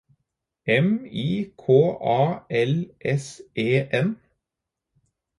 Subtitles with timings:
[0.65, 1.65] M I K
[2.13, 4.15] A L S E N